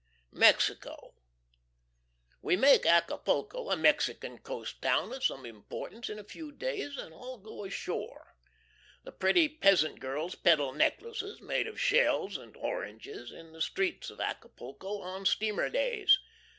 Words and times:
4.3. 0.33 0.39
MEXICO. 0.39 1.13
We 2.41 2.57
make 2.57 2.87
Acapulco, 2.87 3.69
a 3.69 3.77
Mexican 3.77 4.39
coast 4.39 4.81
town 4.81 5.13
of 5.13 5.23
some 5.23 5.45
importance, 5.45 6.09
in 6.09 6.17
a 6.17 6.23
few 6.23 6.51
days, 6.51 6.97
and 6.97 7.13
all 7.13 7.37
go 7.37 7.65
ashore. 7.65 8.35
The 9.03 9.11
pretty 9.11 9.47
peasant 9.47 9.99
girls 9.99 10.33
peddle 10.33 10.73
necklaces 10.73 11.39
made 11.39 11.67
of 11.67 11.79
shells 11.79 12.35
and 12.35 12.57
oranges, 12.57 13.31
in 13.31 13.51
the 13.51 13.61
streets 13.61 14.09
of 14.09 14.19
Acapulco, 14.19 15.01
on 15.01 15.23
steamer 15.27 15.69
days. 15.69 16.17